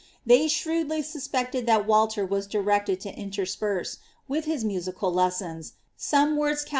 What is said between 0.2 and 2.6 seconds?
They shrewdly suspected that Walter was